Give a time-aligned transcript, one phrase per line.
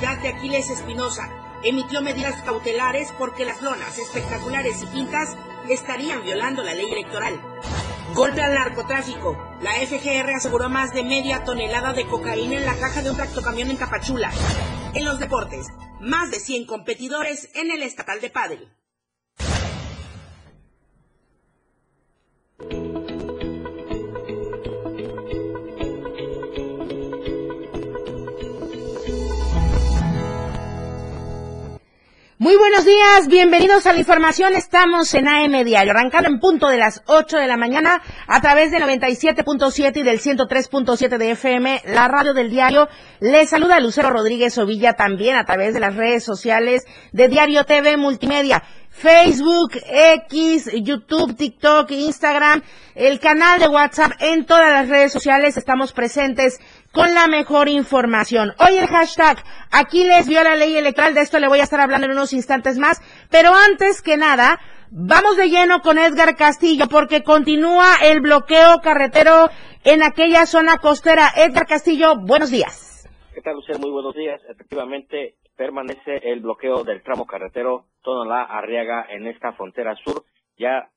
[0.00, 1.28] De Aquiles Espinosa
[1.64, 5.36] emitió medidas cautelares porque las lonas espectaculares y pintas
[5.68, 7.40] estarían violando la ley electoral.
[8.14, 9.36] Golpe al narcotráfico.
[9.60, 13.70] La FGR aseguró más de media tonelada de cocaína en la caja de un tractocamión
[13.70, 14.30] en Tapachula.
[14.94, 15.66] En los deportes,
[16.00, 18.72] más de 100 competidores en el estatal de Padel.
[32.48, 34.54] Muy buenos días, bienvenidos a la información.
[34.54, 38.70] Estamos en AM Diario, arrancando en punto de las 8 de la mañana a través
[38.70, 42.88] de 97.7 y del 103.7 de FM, la radio del diario.
[43.20, 47.98] Les saluda Lucero Rodríguez Ovilla también a través de las redes sociales de Diario TV
[47.98, 48.62] Multimedia.
[48.98, 52.62] Facebook, X, YouTube, TikTok, Instagram,
[52.96, 56.58] el canal de WhatsApp, en todas las redes sociales estamos presentes
[56.90, 58.54] con la mejor información.
[58.58, 59.38] Hoy el hashtag,
[59.70, 62.32] aquí les vio la ley electoral, de esto le voy a estar hablando en unos
[62.32, 64.58] instantes más, pero antes que nada,
[64.90, 69.48] vamos de lleno con Edgar Castillo porque continúa el bloqueo carretero
[69.84, 71.30] en aquella zona costera.
[71.36, 73.08] Edgar Castillo, buenos días.
[73.32, 73.78] ¿Qué tal, Lucero?
[73.78, 74.40] Muy buenos días.
[74.50, 80.24] Efectivamente, permanece el bloqueo del tramo carretero Tonalá Arriaga en esta frontera sur.
[80.56, 80.88] Ya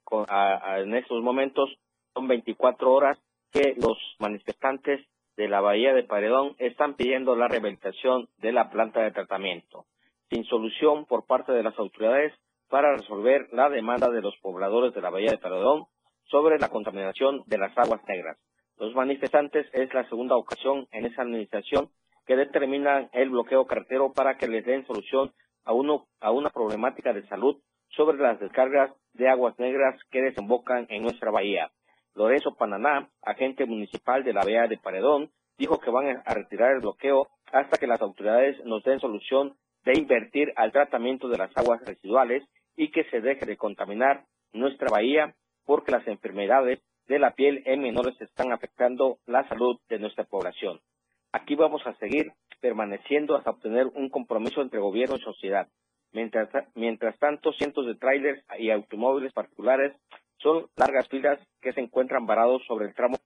[0.78, 1.70] en estos momentos
[2.14, 3.20] son 24 horas
[3.52, 9.02] que los manifestantes de la Bahía de Paredón están pidiendo la rehabilitación de la planta
[9.02, 9.84] de tratamiento,
[10.30, 12.32] sin solución por parte de las autoridades
[12.70, 15.88] para resolver la demanda de los pobladores de la Bahía de Paredón
[16.30, 18.38] sobre la contaminación de las aguas negras.
[18.78, 21.90] Los manifestantes es la segunda ocasión en esa administración
[22.26, 27.14] que determinan el bloqueo carretero para que les den solución a, uno, a una problemática
[27.14, 27.58] de salud
[27.90, 31.72] sobre las descargas de aguas negras que desembocan en nuestra bahía.
[32.14, 36.82] Lorenzo Pananá, agente municipal de la Bahía de Paredón, dijo que van a retirar el
[36.82, 39.56] bloqueo hasta que las autoridades nos den solución
[39.86, 42.44] de invertir al tratamiento de las aguas residuales
[42.76, 45.36] y que se deje de contaminar nuestra bahía
[45.66, 50.80] porque las enfermedades de la piel en menores están afectando la salud de nuestra población.
[51.34, 55.68] Aquí vamos a seguir permaneciendo hasta obtener un compromiso entre gobierno y sociedad.
[56.12, 59.96] Mientras, mientras tanto, cientos de trailers y automóviles particulares
[60.38, 63.18] son largas filas que se encuentran varados sobre el tramo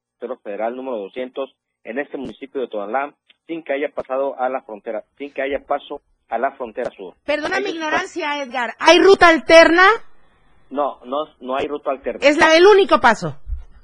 [0.44, 3.14] federal número 200 en este municipio de Tonalá
[3.48, 7.14] sin que haya pasado a la frontera, sin que haya paso a la frontera sur.
[7.26, 8.72] Perdona mi ignorancia, Edgar.
[8.80, 9.86] ¿Hay ruta alterna?
[10.70, 12.20] No, no, no hay ruta alterna.
[12.24, 13.40] Es la del único paso.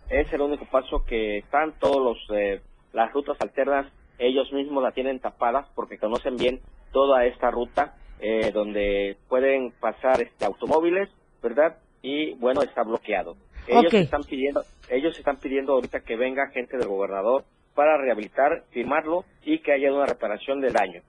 [0.10, 2.62] Es el único paso que están todos los eh,
[2.92, 6.62] las rutas alternas ellos mismos la tienen tapadas porque conocen bien
[6.92, 11.10] toda esta ruta eh, donde pueden pasar este, automóviles,
[11.42, 11.78] ¿verdad?
[12.04, 13.36] Y bueno, está bloqueado.
[13.68, 19.26] Ellos están pidiendo, ellos están pidiendo ahorita que venga gente del gobernador para rehabilitar, firmarlo
[19.44, 21.02] y que haya una reparación del daño.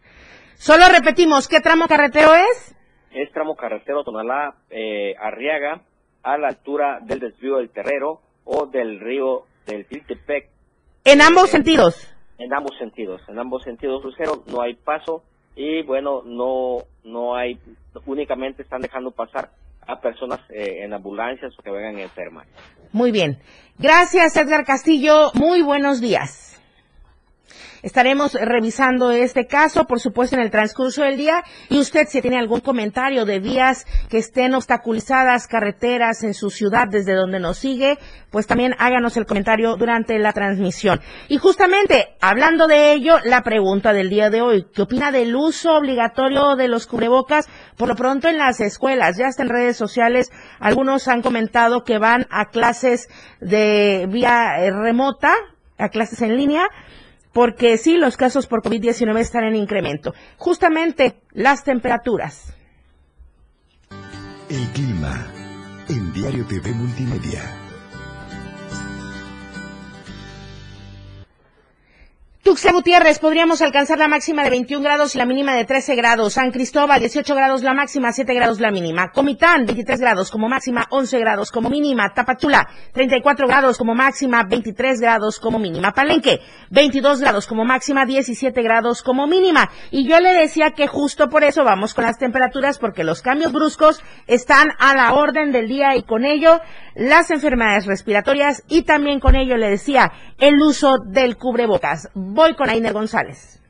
[0.55, 2.75] Solo repetimos, ¿qué tramo carretero es?
[3.11, 5.83] Es tramo carretero Tonalá eh, Arriaga
[6.23, 10.49] a la altura del desvío del Terrero o del río del Tiltepec.
[11.05, 12.12] En ambos sentidos
[12.43, 15.23] en ambos sentidos, en ambos sentidos, Lucero, no hay paso
[15.55, 17.59] y bueno, no, no hay,
[18.07, 19.51] únicamente están dejando pasar
[19.87, 22.47] a personas eh, en ambulancias o que vengan enfermas.
[22.93, 23.39] Muy bien.
[23.79, 25.31] Gracias, Edgar Castillo.
[25.35, 26.52] Muy buenos días.
[27.83, 31.43] Estaremos revisando este caso, por supuesto, en el transcurso del día.
[31.69, 36.89] Y usted, si tiene algún comentario de vías que estén obstaculizadas, carreteras en su ciudad
[36.89, 37.99] desde donde nos sigue,
[38.31, 41.01] pues también háganos el comentario durante la transmisión.
[41.29, 45.75] Y justamente, hablando de ello, la pregunta del día de hoy, ¿qué opina del uso
[45.75, 47.49] obligatorio de los cubrebocas?
[47.77, 50.31] Por lo pronto en las escuelas, ya hasta en redes sociales,
[50.61, 53.09] algunos han comentado que van a clases
[53.41, 55.35] de vía eh, remota,
[55.79, 56.69] a clases en línea,
[57.33, 60.15] porque sí, los casos por COVID-19 están en incremento.
[60.37, 62.55] Justamente las temperaturas.
[64.49, 65.27] El clima
[65.89, 67.72] en Diario TV Multimedia.
[72.53, 76.35] Tuxtla Gutiérrez podríamos alcanzar la máxima de 21 grados y la mínima de 13 grados.
[76.35, 79.11] San Cristóbal 18 grados la máxima, 7 grados la mínima.
[79.11, 82.13] Comitán 23 grados como máxima, 11 grados como mínima.
[82.13, 85.93] Tapachula 34 grados como máxima, 23 grados como mínima.
[85.93, 89.71] Palenque 22 grados como máxima, 17 grados como mínima.
[89.91, 93.53] Y yo le decía que justo por eso vamos con las temperaturas porque los cambios
[93.53, 96.61] bruscos están a la orden del día y con ello
[96.95, 102.11] las enfermedades respiratorias y también con ello le decía el uso del cubrebocas.
[102.43, 103.61] Voy con Ainer González.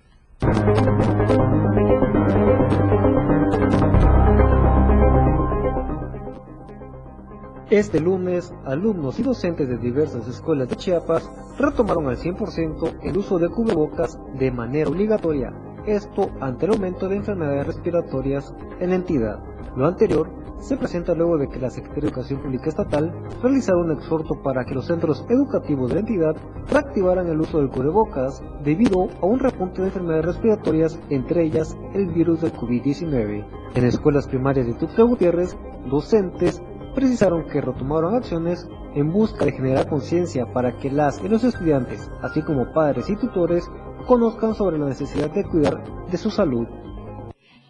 [7.69, 13.39] Este lunes, alumnos y docentes de diversas escuelas de Chiapas retomaron al 100% el uso
[13.39, 15.53] de cubrebocas de manera obligatoria.
[15.87, 19.43] Esto ante el aumento de enfermedades respiratorias en la entidad.
[19.77, 20.29] Lo anterior
[20.63, 23.13] se presenta luego de que la Secretaría de Educación Pública Estatal
[23.43, 26.37] realizara un exhorto para que los centros educativos de la entidad
[26.71, 32.07] reactivaran el uso del cubrebocas debido a un repunte de enfermedades respiratorias, entre ellas el
[32.13, 33.45] virus del COVID-19.
[33.75, 35.57] En escuelas primarias de Tuxtla Gutiérrez,
[35.91, 36.63] docentes
[36.95, 42.11] precisaron que retomaron acciones en busca de generar conciencia para que las y los estudiantes,
[42.21, 43.69] así como padres y tutores,
[44.05, 46.67] conozcan sobre la necesidad de cuidar de su salud.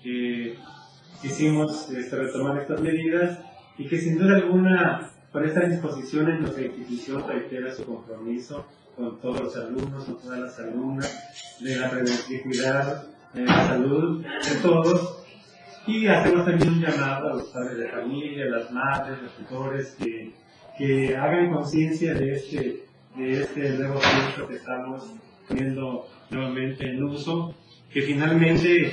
[0.05, 0.59] Eh,
[1.21, 3.39] quisimos este, retomar estas medidas
[3.79, 9.41] y que sin duda alguna por estas disposiciones nuestra institución reitera su compromiso con todos
[9.41, 13.03] los alumnos, con todas las alumnas, de la de cuidar
[13.33, 15.23] de la salud de todos
[15.87, 19.97] y hacemos también un llamado a los padres de familia, a las madres, los tutores,
[19.99, 20.33] que,
[20.79, 22.87] que hagan conciencia de este,
[23.17, 25.15] de este nuevo filtro que estamos
[25.51, 27.55] viendo nuevamente en uso,
[27.93, 28.93] que finalmente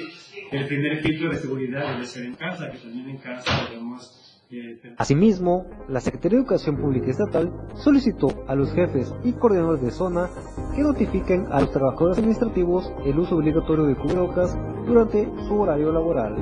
[0.51, 4.19] el primer filtro de seguridad debe ser en casa, que también en casa debemos
[4.97, 10.27] Asimismo, la Secretaría de Educación Pública Estatal solicitó a los jefes y coordinadores de zona
[10.75, 14.57] que notifiquen a los trabajadores administrativos el uso obligatorio de cubrebocas
[14.87, 16.35] durante su horario laboral.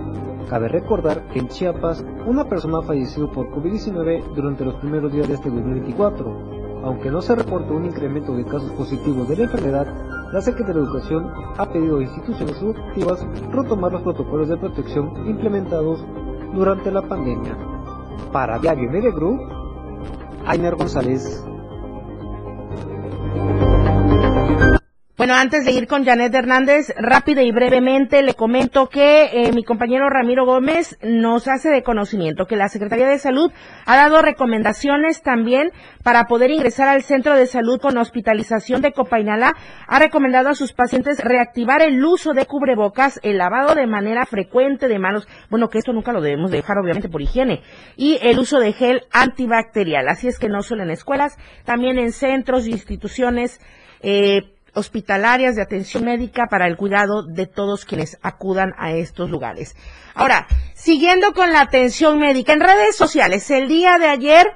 [0.50, 5.28] Cabe recordar que en Chiapas una persona ha fallecido por COVID-19 durante los primeros días
[5.28, 6.67] de este 2024.
[6.88, 9.88] Aunque no se reportó un incremento de casos positivos de la enfermedad,
[10.32, 16.00] la Secretaría de Educación ha pedido a instituciones educativas retomar los protocolos de protección implementados
[16.54, 17.58] durante la pandemia.
[18.32, 19.38] Para Diario Media Group,
[20.46, 21.44] Ainer González.
[25.18, 29.64] Bueno, antes de ir con Janet Hernández, rápida y brevemente le comento que eh, mi
[29.64, 33.52] compañero Ramiro Gómez nos hace de conocimiento que la Secretaría de Salud
[33.88, 35.72] ha dado recomendaciones también
[36.04, 39.56] para poder ingresar al centro de salud con hospitalización de Copainala.
[39.88, 44.88] Ha recomendado a sus pacientes reactivar el uso de cubrebocas, el lavado de manera frecuente
[44.88, 47.64] de manos, bueno, que esto nunca lo debemos dejar obviamente por higiene,
[47.96, 50.10] y el uso de gel antibacterial.
[50.10, 53.60] Así es que no solo en escuelas, también en centros, instituciones,
[54.04, 59.76] eh, hospitalarias de atención médica para el cuidado de todos quienes acudan a estos lugares.
[60.14, 64.48] Ahora, siguiendo con la atención médica, en redes sociales, el día de ayer,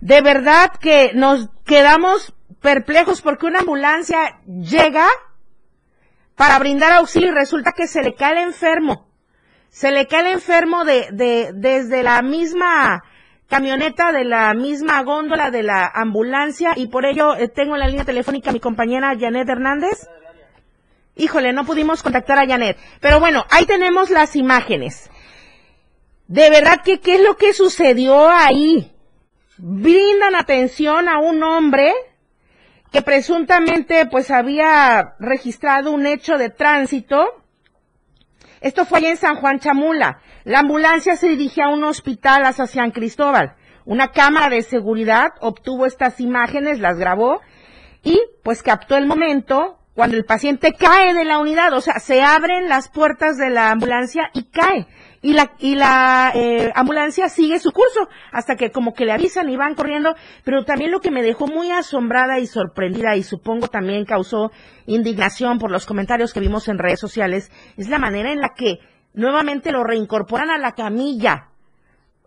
[0.00, 5.06] de verdad que nos quedamos perplejos porque una ambulancia llega
[6.34, 9.08] para brindar auxilio y resulta que se le cae el enfermo.
[9.68, 13.04] Se le cae el enfermo de, de, desde la misma
[13.50, 17.88] camioneta de la misma góndola de la ambulancia y por ello eh, tengo en la
[17.88, 20.08] línea telefónica a mi compañera Janet Hernández.
[21.16, 22.78] Híjole, no pudimos contactar a Janet.
[23.00, 25.10] Pero bueno, ahí tenemos las imágenes.
[26.28, 28.92] De verdad que, ¿qué es lo que sucedió ahí?
[29.58, 31.92] Brindan atención a un hombre
[32.92, 37.42] que presuntamente pues había registrado un hecho de tránsito.
[38.60, 40.22] Esto fue allá en San Juan Chamula.
[40.50, 43.54] La ambulancia se dirigía a un hospital hacia San Cristóbal.
[43.84, 47.40] Una cámara de seguridad obtuvo estas imágenes, las grabó
[48.02, 52.22] y pues captó el momento cuando el paciente cae de la unidad, o sea, se
[52.22, 54.88] abren las puertas de la ambulancia y cae.
[55.22, 59.48] Y la, y la eh, ambulancia sigue su curso hasta que como que le avisan
[59.50, 60.16] y van corriendo.
[60.42, 64.50] Pero también lo que me dejó muy asombrada y sorprendida y supongo también causó
[64.86, 68.80] indignación por los comentarios que vimos en redes sociales es la manera en la que
[69.14, 71.48] nuevamente lo reincorporan a la camilla,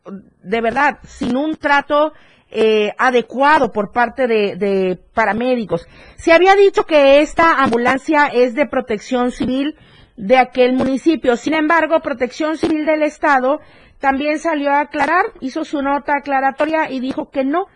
[0.05, 2.13] de verdad, sin un trato
[2.51, 5.87] eh, adecuado por parte de, de, paramédicos.
[6.17, 9.75] Se había dicho que esta ambulancia es de protección civil
[10.17, 11.35] de aquel municipio.
[11.35, 13.59] Sin embargo, protección civil del Estado
[13.99, 17.67] también salió a aclarar, hizo su nota aclaratoria y dijo que no,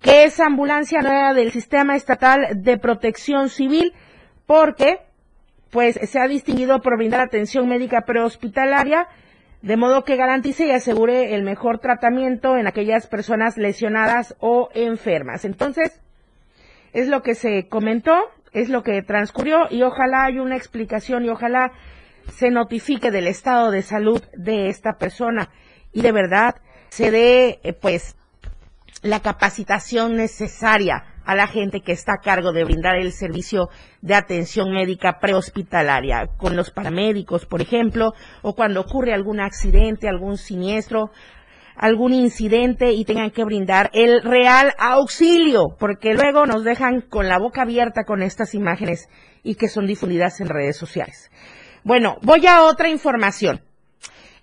[0.00, 3.92] que esa ambulancia no era del sistema estatal de protección civil
[4.46, 5.05] porque
[5.76, 9.08] pues se ha distinguido por brindar atención médica prehospitalaria,
[9.60, 15.44] de modo que garantice y asegure el mejor tratamiento en aquellas personas lesionadas o enfermas.
[15.44, 16.00] Entonces,
[16.94, 18.16] es lo que se comentó,
[18.54, 21.72] es lo que transcurrió y ojalá haya una explicación y ojalá
[22.32, 25.50] se notifique del estado de salud de esta persona
[25.92, 26.54] y de verdad
[26.88, 28.16] se dé eh, pues
[29.02, 33.68] la capacitación necesaria a la gente que está a cargo de brindar el servicio
[34.00, 40.38] de atención médica prehospitalaria, con los paramédicos, por ejemplo, o cuando ocurre algún accidente, algún
[40.38, 41.10] siniestro,
[41.74, 47.38] algún incidente y tengan que brindar el real auxilio, porque luego nos dejan con la
[47.38, 49.08] boca abierta con estas imágenes
[49.42, 51.30] y que son difundidas en redes sociales.
[51.82, 53.62] Bueno, voy a otra información.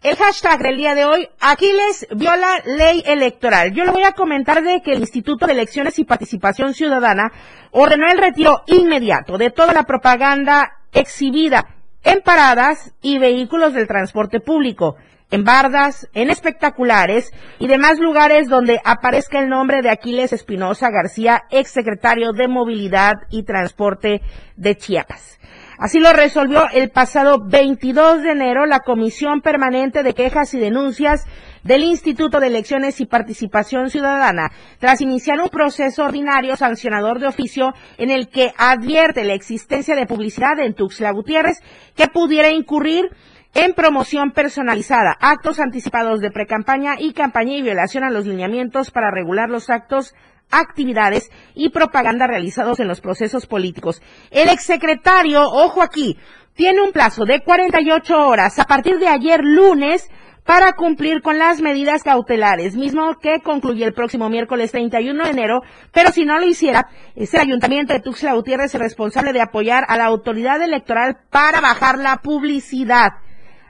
[0.03, 3.72] El hashtag del día de hoy, Aquiles viola ley electoral.
[3.74, 7.31] Yo le voy a comentar de que el Instituto de Elecciones y Participación Ciudadana
[7.72, 11.69] ordenó el retiro inmediato de toda la propaganda exhibida
[12.03, 14.98] en paradas y vehículos del transporte público,
[15.31, 21.43] en bardas, en espectaculares y demás lugares donde aparezca el nombre de Aquiles Espinosa García,
[21.50, 24.22] exsecretario de Movilidad y Transporte
[24.57, 25.39] de Chiapas.
[25.84, 31.25] Así lo resolvió el pasado 22 de enero la Comisión Permanente de Quejas y Denuncias
[31.63, 37.74] del Instituto de Elecciones y Participación Ciudadana, tras iniciar un proceso ordinario sancionador de oficio
[37.98, 41.60] en el que advierte la existencia de publicidad en Tuxtla Gutiérrez
[41.98, 43.10] que pudiera incurrir
[43.54, 49.12] en promoción personalizada, actos anticipados de precampaña y campaña y violación a los lineamientos para
[49.12, 50.16] regular los actos
[50.60, 54.01] actividades y propaganda realizados en los procesos políticos.
[54.31, 56.17] El exsecretario, ojo aquí,
[56.53, 60.10] tiene un plazo de 48 horas a partir de ayer lunes
[60.45, 65.62] para cumplir con las medidas cautelares, mismo que concluye el próximo miércoles 31 de enero,
[65.91, 69.86] pero si no lo hiciera, es el ayuntamiento de Tuxtla Gutiérrez el responsable de apoyar
[69.88, 73.13] a la autoridad electoral para bajar la publicidad.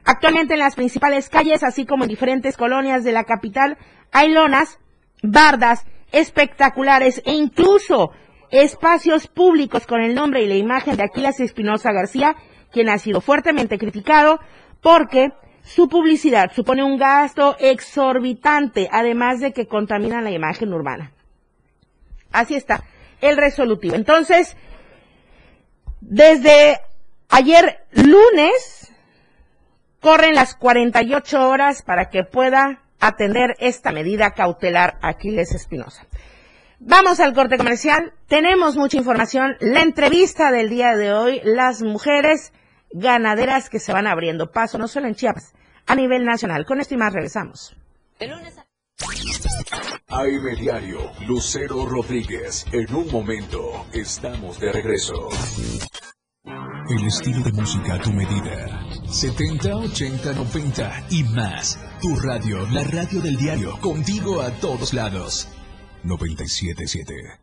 [0.04, 3.78] Actualmente en las principales calles, así como en diferentes colonias de la capital,
[4.12, 4.80] hay lonas,
[5.22, 8.12] bardas, espectaculares e incluso
[8.50, 12.36] espacios públicos con el nombre y la imagen de Aquiles Espinosa García,
[12.72, 14.40] quien ha sido fuertemente criticado
[14.80, 21.12] porque su publicidad supone un gasto exorbitante, además de que contamina la imagen urbana.
[22.32, 22.84] Así está
[23.22, 23.96] el resolutivo.
[23.96, 24.56] Entonces,
[26.02, 26.80] desde
[27.30, 28.92] ayer lunes,
[30.00, 36.06] corren las 48 horas para que pueda atender esta medida cautelar Aquiles Espinosa.
[36.80, 38.14] Vamos al corte comercial.
[38.28, 39.56] Tenemos mucha información.
[39.60, 42.54] La entrevista del día de hoy, las mujeres
[42.92, 45.54] ganaderas que se van abriendo paso, no solo en Chiapas,
[45.86, 46.66] a nivel nacional.
[46.66, 47.76] Con esto y más regresamos.
[50.08, 52.66] AM Diario, Lucero Rodríguez.
[52.72, 55.30] En un momento, estamos de regreso.
[56.90, 58.86] El estilo de música a tu medida.
[59.10, 61.80] 70, 80, 90 y más.
[62.02, 65.48] Tu radio, la radio del diario, contigo a todos lados.
[66.04, 67.43] 977.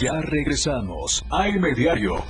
[0.00, 2.24] Ya regresamos a Diario.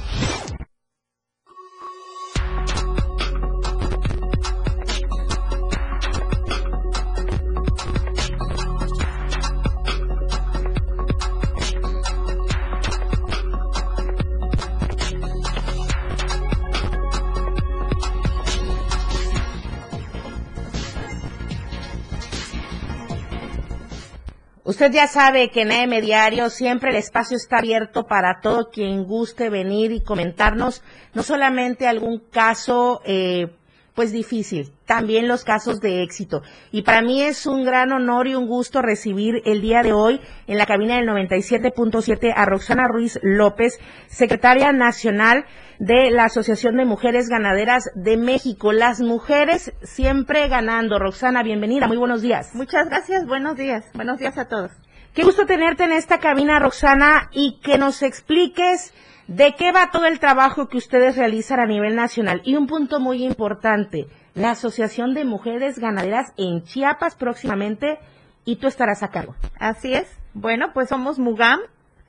[24.85, 29.05] Usted ya sabe que en AM Diario siempre el espacio está abierto para todo quien
[29.05, 30.83] guste venir y comentarnos
[31.15, 33.47] no solamente algún caso eh,
[33.95, 36.43] pues difícil, también los casos de éxito.
[36.73, 40.21] Y para mí es un gran honor y un gusto recibir el día de hoy
[40.47, 45.45] en la cabina del 97.7 a Roxana Ruiz López, secretaria nacional
[45.79, 48.73] de la Asociación de Mujeres Ganaderas de México.
[48.73, 50.99] Las mujeres siempre ganando.
[50.99, 52.55] Roxana, bienvenida, muy buenos días.
[52.55, 54.73] Muchas gracias, buenos días, buenos días a todos.
[55.15, 58.93] Qué gusto tenerte en esta cabina, Roxana, y que nos expliques
[59.27, 62.43] de qué va todo el trabajo que ustedes realizan a nivel nacional.
[62.45, 67.99] Y un punto muy importante, la Asociación de Mujeres Ganaderas en Chiapas próximamente,
[68.45, 69.35] y tú estarás a cargo.
[69.59, 70.07] Así es.
[70.35, 71.61] Bueno, pues somos MUGAM,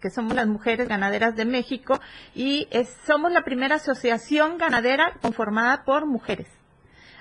[0.02, 2.00] que somos las Mujeres Ganaderas de México,
[2.34, 2.68] y
[3.06, 6.48] somos la primera asociación ganadera conformada por mujeres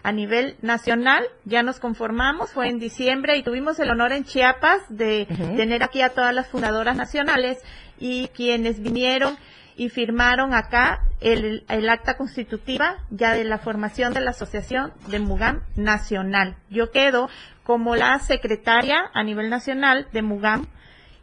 [0.02, 1.24] a nivel nacional.
[1.44, 6.02] Ya nos conformamos, fue en diciembre y tuvimos el honor en Chiapas de tener aquí
[6.02, 7.58] a todas las fundadoras nacionales
[7.98, 9.36] y quienes vinieron
[9.76, 15.18] y firmaron acá el, el, acta constitutiva ya de la formación de la Asociación de
[15.18, 16.56] Mugam Nacional.
[16.70, 17.28] Yo quedo
[17.64, 20.66] como la secretaria a nivel nacional de Mugam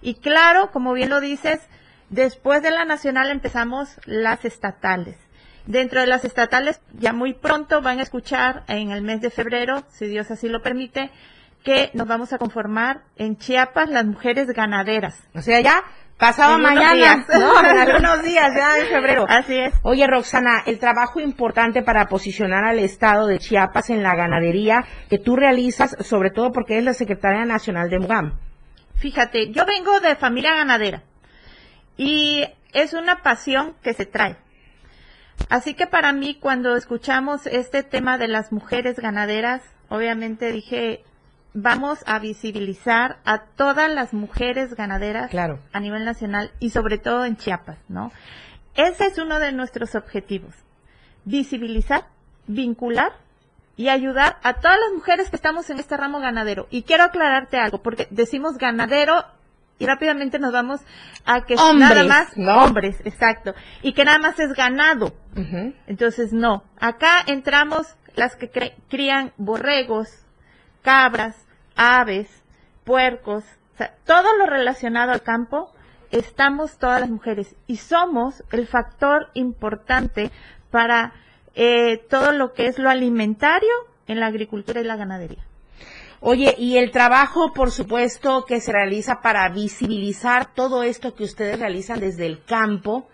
[0.01, 1.59] y claro, como bien lo dices,
[2.09, 5.17] después de la nacional empezamos las estatales.
[5.67, 9.83] Dentro de las estatales, ya muy pronto van a escuchar en el mes de febrero,
[9.89, 11.11] si Dios así lo permite,
[11.63, 15.27] que nos vamos a conformar en Chiapas las mujeres ganaderas.
[15.35, 15.83] O sea, ya
[16.21, 17.59] pasado mañana, ¿no?
[17.67, 19.25] En algunos días, ya en febrero.
[19.27, 19.73] Así es.
[19.81, 25.17] Oye, Roxana, el trabajo importante para posicionar al estado de Chiapas en la ganadería que
[25.17, 28.37] tú realizas, sobre todo porque eres la secretaria nacional de MUGAM.
[28.97, 31.01] Fíjate, yo vengo de familia ganadera
[31.97, 34.37] y es una pasión que se trae.
[35.49, 41.03] Así que para mí, cuando escuchamos este tema de las mujeres ganaderas, obviamente dije,
[41.53, 47.37] vamos a visibilizar a todas las mujeres ganaderas a nivel nacional y sobre todo en
[47.37, 48.11] Chiapas, ¿no?
[48.75, 50.55] Ese es uno de nuestros objetivos.
[51.25, 52.05] Visibilizar,
[52.47, 53.13] vincular
[53.75, 56.67] y ayudar a todas las mujeres que estamos en este ramo ganadero.
[56.69, 59.25] Y quiero aclararte algo, porque decimos ganadero
[59.79, 60.81] y rápidamente nos vamos
[61.25, 65.13] a que nada más hombres, exacto, y que nada más es ganado.
[65.87, 70.07] Entonces, no, acá entramos las que crían borregos,
[70.81, 71.35] cabras,
[71.75, 72.27] aves,
[72.83, 73.43] puercos,
[74.05, 75.71] todo lo relacionado al campo,
[76.11, 80.31] estamos todas las mujeres y somos el factor importante
[80.69, 81.13] para
[81.55, 83.69] eh, todo lo que es lo alimentario
[84.07, 85.45] en la agricultura y la ganadería.
[86.19, 91.59] Oye, y el trabajo, por supuesto, que se realiza para visibilizar todo esto que ustedes
[91.59, 93.07] realizan desde el campo,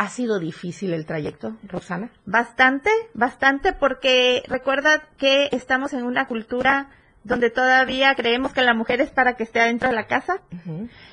[0.00, 2.08] ¿ha sido difícil el trayecto, Rosana?
[2.24, 6.88] Bastante, bastante, porque recuerda que estamos en una cultura
[7.22, 10.40] donde todavía creemos que la mujer es para que esté adentro de la casa.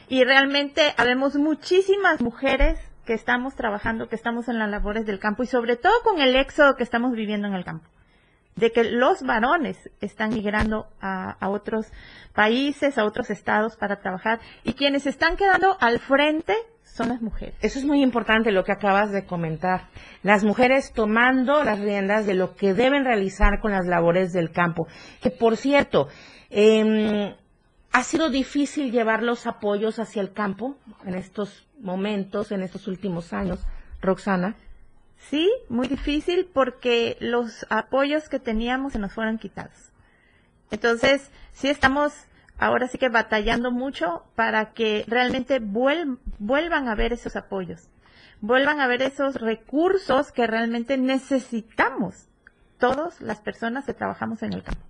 [0.08, 5.44] Y realmente habemos muchísimas mujeres que estamos trabajando, que estamos en las labores del campo
[5.44, 7.90] y sobre todo con el éxodo que estamos viviendo en el campo
[8.58, 11.88] de que los varones están migrando a, otros
[12.34, 17.56] países, a otros estados para trabajar y quienes están quedando al frente son las mujeres.
[17.62, 19.88] Eso es muy importante lo que acabas de comentar.
[20.24, 24.88] Las mujeres tomando las riendas de lo que deben realizar con las labores del campo.
[25.22, 26.08] Que por cierto,
[26.50, 27.36] em,
[27.92, 33.34] ha sido difícil llevar los apoyos hacia el campo en estos momentos, en estos últimos
[33.34, 33.64] años,
[34.02, 34.56] Roxana.
[35.18, 39.92] Sí, muy difícil porque los apoyos que teníamos se nos fueron quitados.
[40.72, 42.14] Entonces, sí estamos
[42.58, 47.90] ahora sí que batallando mucho para que realmente vuelvan a ver esos apoyos,
[48.42, 52.28] vuelvan a ver esos recursos que realmente necesitamos
[52.80, 54.82] todas las personas que trabajamos en el campo.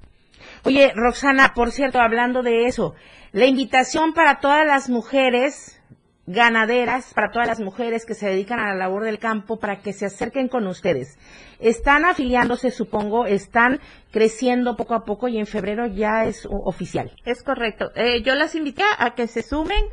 [0.63, 2.95] Oye, Roxana, por cierto, hablando de eso,
[3.31, 5.76] la invitación para todas las mujeres
[6.27, 9.93] ganaderas para todas las mujeres que se dedican a la labor del campo para que
[9.93, 11.17] se acerquen con ustedes.
[11.59, 13.79] Están afiliándose, supongo, están
[14.11, 17.11] creciendo poco a poco y en febrero ya es oficial.
[17.25, 17.91] Es correcto.
[17.95, 19.83] Eh, yo las invité a que se sumen.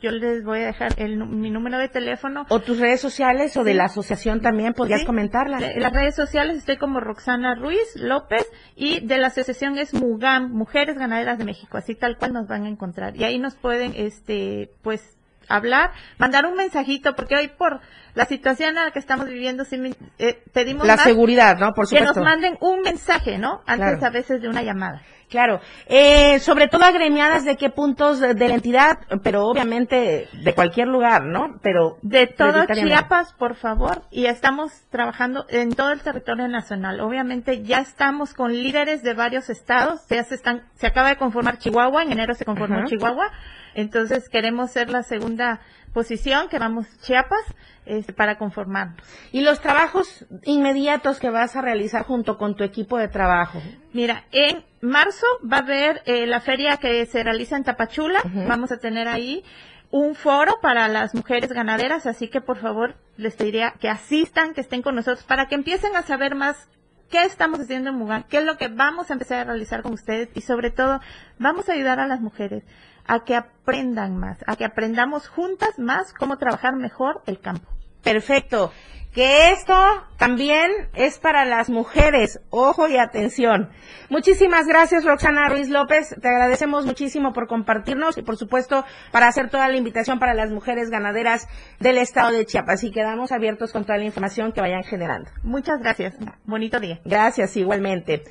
[0.00, 2.46] yo les voy a dejar mi número de teléfono.
[2.48, 5.62] O tus redes sociales o de la asociación también, podrías comentarlas.
[5.62, 10.50] En las redes sociales estoy como Roxana Ruiz López y de la asociación es MUGAM,
[10.50, 11.76] Mujeres Ganaderas de México.
[11.76, 13.16] Así tal cual nos van a encontrar.
[13.16, 15.18] Y ahí nos pueden, este, pues,
[15.54, 17.80] hablar, mandar un mensajito, porque hoy por
[18.14, 19.78] la situación en la que estamos viviendo, sí,
[20.18, 21.72] eh, pedimos la seguridad, ¿no?
[21.72, 22.12] Por supuesto.
[22.12, 23.62] Que nos manden un mensaje, ¿no?
[23.66, 25.02] Antes a veces de una llamada.
[25.32, 25.60] Claro.
[25.86, 31.24] Eh, sobre todo agremiadas de qué puntos de, la entidad, pero obviamente de cualquier lugar,
[31.24, 31.58] ¿no?
[31.62, 37.00] Pero de todo Chiapas, por favor, y estamos trabajando en todo el territorio nacional.
[37.00, 41.56] Obviamente ya estamos con líderes de varios estados, ya se están, se acaba de conformar
[41.56, 43.30] Chihuahua, en enero se conformó Chihuahua,
[43.74, 45.60] entonces queremos ser la segunda
[45.92, 47.44] posición que vamos Chiapas
[47.84, 48.96] este, para conformarnos.
[49.32, 53.60] ¿Y los trabajos inmediatos que vas a realizar junto con tu equipo de trabajo?
[53.92, 58.20] Mira, en marzo va a haber eh, la feria que se realiza en Tapachula.
[58.46, 59.44] Vamos a tener ahí
[59.90, 64.62] un foro para las mujeres ganaderas, así que por favor les pediría que asistan, que
[64.62, 66.68] estén con nosotros para que empiecen a saber más
[67.10, 69.92] qué estamos haciendo en Mugan, qué es lo que vamos a empezar a realizar con
[69.92, 71.00] ustedes y sobre todo
[71.38, 72.64] vamos a ayudar a las mujeres
[73.06, 77.68] a que aprendan más, a que aprendamos juntas más cómo trabajar mejor el campo.
[78.02, 78.72] Perfecto.
[79.14, 79.74] Que esto
[80.16, 82.40] también es para las mujeres.
[82.48, 83.68] Ojo y atención.
[84.08, 86.16] Muchísimas gracias, Roxana Ruiz López.
[86.18, 90.50] Te agradecemos muchísimo por compartirnos y, por supuesto, para hacer toda la invitación para las
[90.50, 91.46] mujeres ganaderas
[91.78, 92.84] del estado de Chiapas.
[92.84, 95.30] Y quedamos abiertos con toda la información que vayan generando.
[95.42, 96.14] Muchas gracias.
[96.44, 96.98] Bonito día.
[97.04, 98.22] Gracias, igualmente.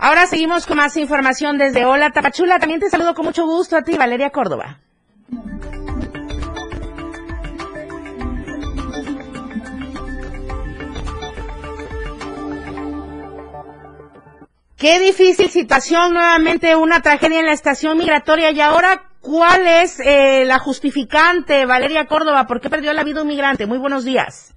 [0.00, 2.60] Ahora seguimos con más información desde Hola Tapachula.
[2.60, 4.78] También te saludo con mucho gusto a ti, Valeria Córdoba.
[14.76, 18.52] Qué difícil situación, nuevamente una tragedia en la estación migratoria.
[18.52, 22.46] Y ahora, ¿cuál es eh, la justificante, Valeria Córdoba?
[22.46, 23.66] ¿Por qué perdió la vida un migrante?
[23.66, 24.54] Muy buenos días.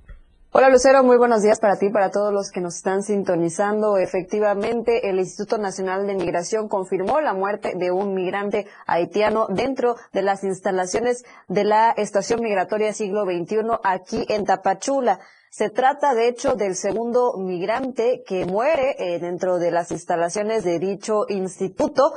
[0.53, 3.95] Hola Lucero, muy buenos días para ti para todos los que nos están sintonizando.
[3.95, 10.23] Efectivamente, el Instituto Nacional de Migración confirmó la muerte de un migrante haitiano dentro de
[10.23, 15.21] las instalaciones de la Estación Migratoria Siglo XXI aquí en Tapachula.
[15.49, 20.79] Se trata, de hecho, del segundo migrante que muere eh, dentro de las instalaciones de
[20.79, 22.11] dicho instituto.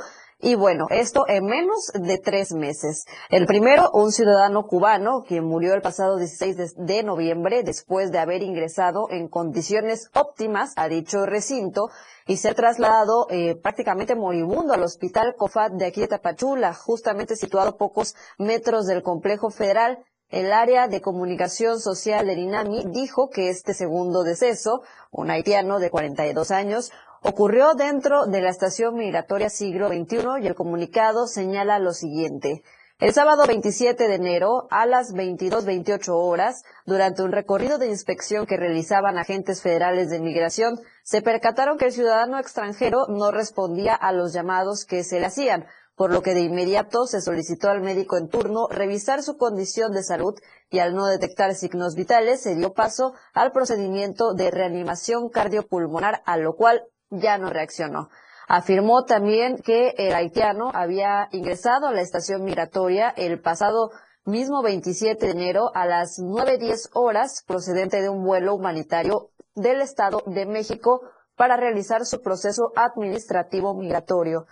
[0.45, 3.05] Y bueno, esto en menos de tres meses.
[3.31, 8.43] El primero, un ciudadano cubano que murió el pasado 16 de, noviembre después de haber
[8.43, 11.89] ingresado en condiciones óptimas a dicho recinto
[12.27, 17.75] y ser trasladado eh, prácticamente moribundo al hospital COFAT de aquí de Tapachula, justamente situado
[17.75, 20.05] pocos metros del complejo federal.
[20.29, 25.89] El área de comunicación social del INAMI dijo que este segundo deceso, un haitiano de
[25.89, 26.91] 42 años,
[27.27, 32.61] ocurrió dentro de la estación migratoria siglo XXI y el comunicado señala lo siguiente.
[32.99, 38.57] El sábado 27 de enero, a las 22.28 horas, durante un recorrido de inspección que
[38.57, 44.31] realizaban agentes federales de inmigración, se percataron que el ciudadano extranjero no respondía a los
[44.31, 48.29] llamados que se le hacían, por lo que de inmediato se solicitó al médico en
[48.29, 50.35] turno revisar su condición de salud
[50.69, 56.37] y al no detectar signos vitales se dio paso al procedimiento de reanimación cardiopulmonar, a
[56.37, 56.83] lo cual
[57.19, 58.09] ya no reaccionó.
[58.47, 63.91] Afirmó también que el haitiano había ingresado a la estación migratoria el pasado
[64.25, 70.21] mismo 27 de enero a las 9.10 horas procedente de un vuelo humanitario del Estado
[70.25, 71.01] de México
[71.35, 74.45] para realizar su proceso administrativo migratorio.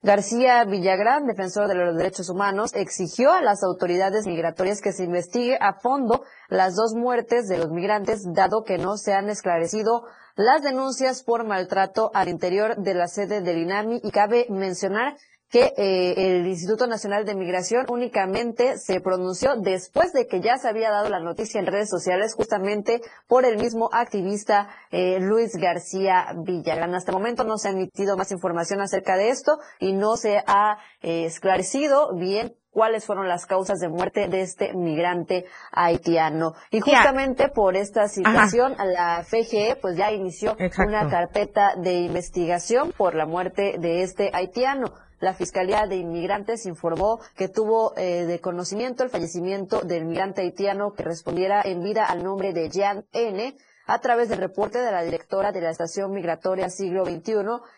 [0.00, 5.58] García Villagrán, defensor de los derechos humanos, exigió a las autoridades migratorias que se investigue
[5.60, 10.04] a fondo las dos muertes de los migrantes, dado que no se han esclarecido
[10.38, 15.16] las denuncias por maltrato al interior de la sede del INAMI y cabe mencionar
[15.50, 20.68] que eh, el Instituto Nacional de Migración únicamente se pronunció después de que ya se
[20.68, 26.26] había dado la noticia en redes sociales justamente por el mismo activista eh, Luis García
[26.36, 26.94] Villagrán.
[26.94, 30.38] Hasta el momento no se ha emitido más información acerca de esto y no se
[30.46, 36.54] ha eh, esclarecido bien cuáles fueron las causas de muerte de este migrante haitiano.
[36.70, 43.14] Y justamente por esta situación, la FGE pues ya inició una carpeta de investigación por
[43.14, 44.92] la muerte de este haitiano.
[45.20, 50.92] La Fiscalía de Inmigrantes informó que tuvo eh, de conocimiento el fallecimiento del migrante haitiano
[50.92, 53.56] que respondiera en vida al nombre de Jean N.,
[53.88, 57.32] a través del reporte de la directora de la Estación Migratoria Siglo XXI,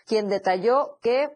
[0.06, 1.28] quien detalló que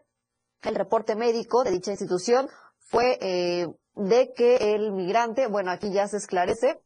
[0.63, 2.49] el reporte médico de dicha institución
[2.85, 6.79] fue eh, de que el migrante, bueno, aquí ya se esclarece,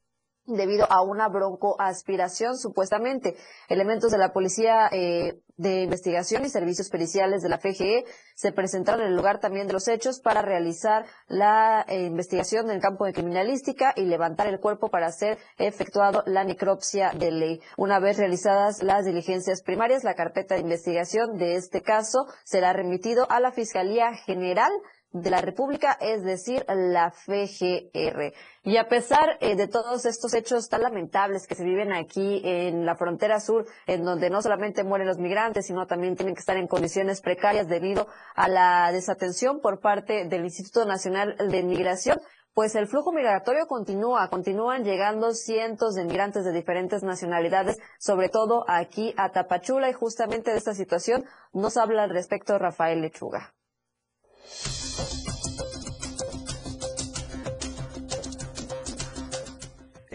[0.56, 3.36] debido a una broncoaspiración, supuestamente.
[3.68, 9.02] Elementos de la Policía eh, de Investigación y Servicios Periciales de la FGE se presentaron
[9.02, 13.06] en el lugar también de los hechos para realizar la eh, investigación en el campo
[13.06, 17.62] de criminalística y levantar el cuerpo para ser efectuado la necropsia de ley.
[17.78, 23.30] Una vez realizadas las diligencias primarias, la carpeta de investigación de este caso será remitido
[23.30, 24.72] a la Fiscalía General
[25.12, 28.34] de la República, es decir, la FGR.
[28.64, 32.86] Y a pesar eh, de todos estos hechos tan lamentables que se viven aquí en
[32.86, 36.58] la frontera sur, en donde no solamente mueren los migrantes, sino también tienen que estar
[36.58, 42.20] en condiciones precarias debido a la desatención por parte del Instituto Nacional de Migración,
[42.54, 48.66] pues el flujo migratorio continúa, continúan llegando cientos de migrantes de diferentes nacionalidades, sobre todo
[48.68, 53.54] aquí a Tapachula, y justamente de esta situación nos habla al respecto Rafael Lechuga.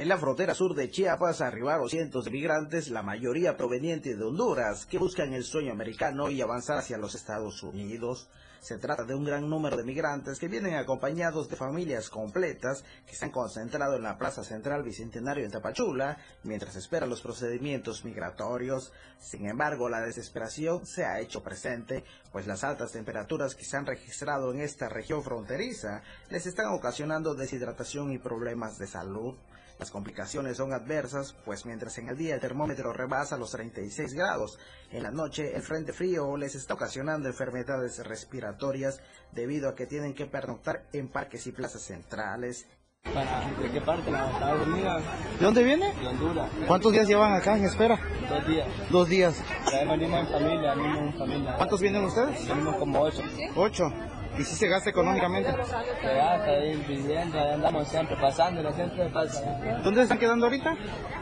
[0.05, 4.85] En la frontera sur de Chiapas arribaron cientos de migrantes, la mayoría provenientes de Honduras,
[4.85, 8.29] que buscan el sueño americano y avanzar hacia los Estados Unidos.
[8.65, 13.15] Se trata de un gran número de migrantes que vienen acompañados de familias completas que
[13.15, 18.91] se han concentrado en la Plaza Central Bicentenario en Tapachula mientras esperan los procedimientos migratorios.
[19.19, 23.85] Sin embargo, la desesperación se ha hecho presente, pues las altas temperaturas que se han
[23.85, 29.35] registrado en esta región fronteriza les están ocasionando deshidratación y problemas de salud.
[29.79, 34.59] Las complicaciones son adversas, pues mientras en el día el termómetro rebasa los 36 grados,
[34.91, 39.01] en la noche el frente frío les está ocasionando enfermedades respiratorias
[39.33, 42.67] debido a que tienen que pernoctar en parques y plazas centrales.
[43.05, 44.11] ¿De qué parte?
[44.11, 45.93] ¿De dónde viene?
[45.93, 46.51] De Honduras.
[46.67, 47.99] ¿Cuántos días llevan acá en espera?
[48.29, 48.69] Dos días.
[48.91, 49.45] Dos días.
[49.71, 51.57] Ya venimos en familia, venimos en familia.
[51.57, 52.49] ¿Cuántos vienen ustedes?
[52.49, 53.23] Venimos como ocho.
[53.57, 53.93] Ocho.
[54.39, 55.51] ¿Y si se gasta económicamente?
[55.51, 59.43] Se gasta, ir viviendo, ahí andamos siempre pasándolo, siempre pasa.
[59.83, 60.75] ¿Dónde están quedando ahorita?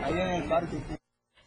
[0.02, 0.78] Ahí en el parque.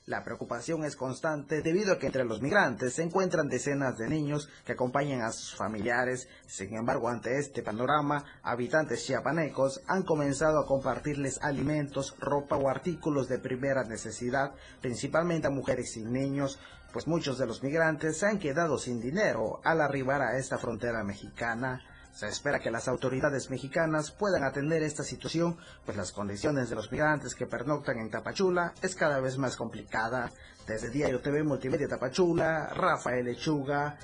[0.08, 4.50] La preocupación es constante debido a que entre los migrantes se encuentran decenas de niños
[4.64, 6.30] que acompañan a sus familiares.
[6.46, 13.28] Sin embargo, ante este panorama, habitantes chiapanecos han comenzado a compartirles alimentos, ropa o artículos
[13.28, 16.60] de primera necesidad, principalmente a mujeres y niños,
[16.96, 21.04] pues muchos de los migrantes se han quedado sin dinero al arribar a esta frontera
[21.04, 21.84] mexicana.
[22.14, 26.90] Se espera que las autoridades mexicanas puedan atender esta situación, pues las condiciones de los
[26.94, 30.32] migrantes que pernoctan en Tapachula es cada vez más complicada.
[30.68, 33.98] Desde Diario TV Multimedia Tapachula, Rafael Lechuga.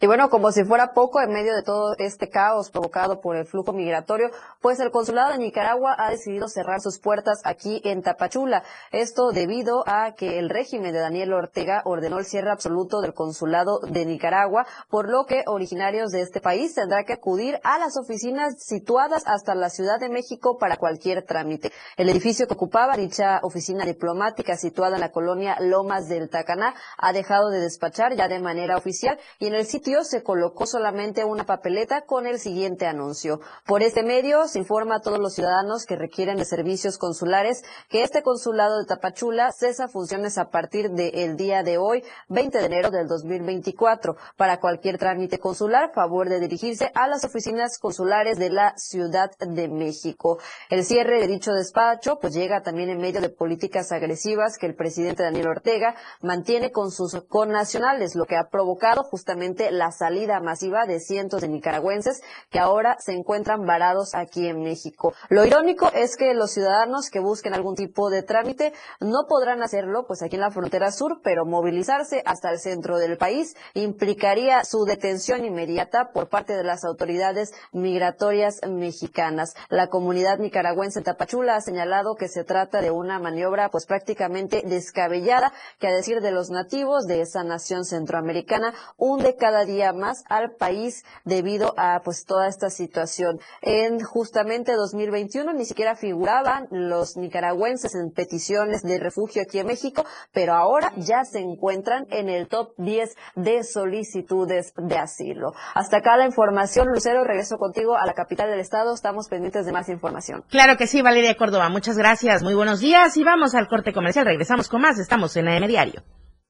[0.00, 3.46] Y bueno, como si fuera poco, en medio de todo este caos provocado por el
[3.46, 4.30] flujo migratorio,
[4.60, 8.62] pues el consulado de Nicaragua ha decidido cerrar sus puertas aquí en Tapachula.
[8.92, 13.80] Esto debido a que el régimen de Daniel Ortega ordenó el cierre absoluto del consulado
[13.80, 18.62] de Nicaragua, por lo que originarios de este país tendrán que acudir a las oficinas
[18.62, 21.72] situadas hasta la Ciudad de México para cualquier trámite.
[21.96, 27.12] El edificio que ocupaba dicha oficina diplomática situada en la colonia Lomas del Tacaná ha
[27.12, 31.44] dejado de despachar ya de manera oficial y en el sitio se colocó solamente una
[31.44, 33.40] papeleta con el siguiente anuncio.
[33.66, 38.02] Por este medio se informa a todos los ciudadanos que requieren de servicios consulares que
[38.02, 42.90] este consulado de Tapachula cesa funciones a partir del día de hoy, 20 de enero
[42.90, 44.16] del 2024.
[44.36, 49.68] Para cualquier trámite consular, favor de dirigirse a las oficinas consulares de la Ciudad de
[49.68, 50.38] México.
[50.68, 54.74] El cierre de dicho despacho pues llega también en medio de políticas agresivas que el
[54.74, 60.84] presidente Daniel Ortega mantiene con sus connacionales, lo que ha provocado justamente la salida masiva
[60.86, 65.14] de cientos de nicaragüenses que ahora se encuentran varados aquí en México.
[65.28, 70.06] Lo irónico es que los ciudadanos que busquen algún tipo de trámite no podrán hacerlo
[70.06, 74.84] pues aquí en la frontera sur, pero movilizarse hasta el centro del país implicaría su
[74.84, 79.54] detención inmediata por parte de las autoridades migratorias mexicanas.
[79.68, 84.62] La comunidad nicaragüense en Tapachula ha señalado que se trata de una maniobra pues prácticamente
[84.64, 90.24] descabellada que a decir de los nativos de esa nación centroamericana hunde cada día más
[90.28, 93.38] al país debido a pues toda esta situación.
[93.62, 100.04] En justamente 2021 ni siquiera figuraban los nicaragüenses en peticiones de refugio aquí en México,
[100.32, 105.52] pero ahora ya se encuentran en el top 10 de solicitudes de asilo.
[105.74, 109.72] Hasta acá la información, Lucero, regreso contigo a la capital del estado, estamos pendientes de
[109.72, 110.44] más información.
[110.48, 114.24] Claro que sí, Valeria Córdoba, muchas gracias, muy buenos días y vamos al corte comercial,
[114.24, 116.02] regresamos con más, estamos en AM Diario.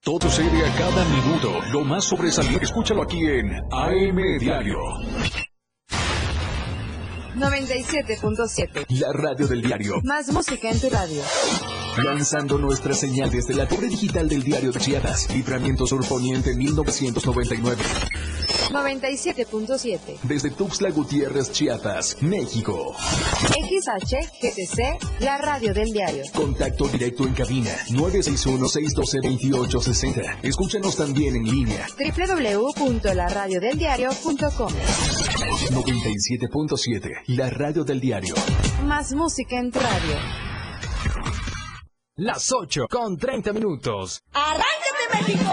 [0.09, 1.53] Todo se ve a cada minuto.
[1.71, 4.79] Lo más sobresaliente, escúchalo aquí en AM Diario.
[7.37, 8.87] 97.7.
[8.89, 10.01] La radio del diario.
[10.05, 11.21] Más música en tu radio.
[12.03, 15.29] Lanzando nuestra señal desde la torre digital del diario de Chiapas.
[15.31, 17.77] Libramiento Sur Poniente 1999.
[18.71, 20.19] 97.7.
[20.23, 22.95] Desde Tuxtla Gutiérrez, Chiapas, México.
[23.49, 26.25] XHGTC, la radio del diario.
[26.35, 30.39] Contacto directo en cabina 961-612-2860.
[30.43, 31.87] Escúchanos también en línea.
[31.97, 34.73] www.laradiodeldiario.com
[35.71, 38.35] 97.7, la radio del diario.
[38.85, 40.17] Más música en tu radio.
[42.17, 44.21] Las 8 con 30 minutos.
[44.33, 45.53] ¡Arráncate México!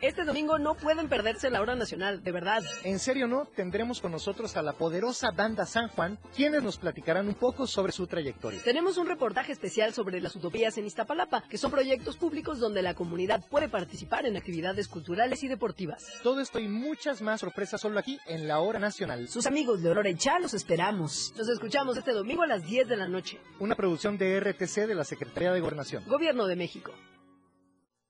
[0.00, 2.62] Este domingo no pueden perderse la hora nacional, de verdad.
[2.84, 7.28] En serio no, tendremos con nosotros a la poderosa banda San Juan, quienes nos platicarán
[7.28, 8.62] un poco sobre su trayectoria.
[8.64, 12.94] Tenemos un reportaje especial sobre las utopías en Iztapalapa, que son proyectos públicos donde la
[12.94, 16.06] comunidad puede participar en actividades culturales y deportivas.
[16.22, 19.28] Todo esto y muchas más sorpresas solo aquí en la hora nacional.
[19.28, 21.34] Sus amigos de Aurora y Cha los esperamos.
[21.36, 23.38] Nos escuchamos este domingo a las 10 de la noche.
[23.58, 26.04] Una producción de RTC de la Secretaría de Gobernación.
[26.06, 26.94] Gobierno de México.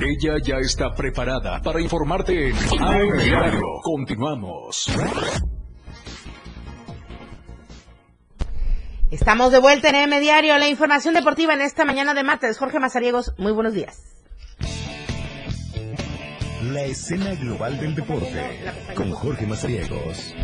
[0.00, 3.80] Ella ya está preparada para informarte en AM Diario.
[3.82, 4.90] Continuamos.
[9.10, 12.58] Estamos de vuelta en AM Diario, la información deportiva en esta mañana de martes.
[12.58, 14.02] Jorge Mazariegos, muy buenos días.
[16.72, 18.60] La escena global del deporte
[18.94, 20.34] con Jorge Mazariegos.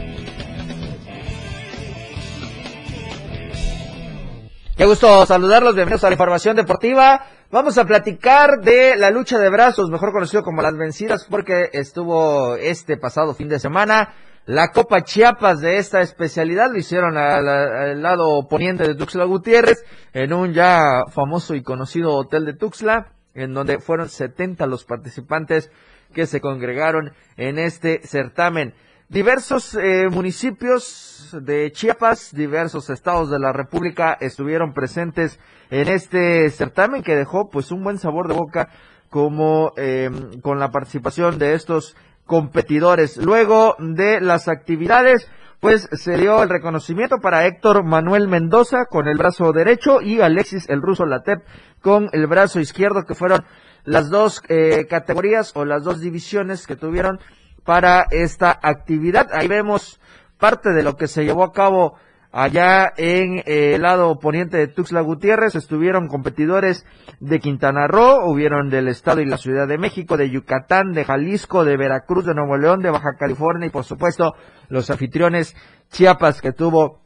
[4.83, 7.25] Qué gusto saludarlos, bienvenidos a la información deportiva.
[7.53, 12.57] Vamos a platicar de la lucha de brazos, mejor conocido como las vencidas, porque estuvo
[12.57, 14.13] este pasado fin de semana
[14.45, 20.33] la Copa Chiapas de esta especialidad, lo hicieron al, lado poniente de Tuxtla Gutiérrez, en
[20.33, 25.71] un ya famoso y conocido hotel de Tuxtla, en donde fueron 70 los participantes
[26.13, 28.75] que se congregaron en este certamen.
[29.13, 37.03] Diversos eh, municipios de Chiapas, diversos estados de la República estuvieron presentes en este certamen
[37.03, 38.71] que dejó pues un buen sabor de boca
[39.11, 40.09] como eh,
[40.41, 41.95] con la participación de estos
[42.25, 43.19] competidores.
[43.19, 49.19] Luego de las actividades, pues se dio el reconocimiento para Héctor Manuel Mendoza con el
[49.19, 51.45] brazo derecho y Alexis el ruso Latep
[51.83, 53.45] con el brazo izquierdo, que fueron
[53.85, 57.19] las dos eh, categorías o las dos divisiones que tuvieron
[57.65, 59.29] para esta actividad.
[59.33, 60.01] Ahí vemos
[60.39, 61.95] parte de lo que se llevó a cabo
[62.33, 65.55] allá en eh, el lado poniente de Tuxtla Gutiérrez.
[65.55, 66.87] Estuvieron competidores
[67.21, 71.65] de Quintana Roo, hubieron del Estado y la Ciudad de México, de Yucatán, de Jalisco,
[71.65, 74.35] de Veracruz, de Nuevo León, de Baja California y por supuesto
[74.69, 75.55] los anfitriones
[75.91, 77.03] Chiapas que tuvo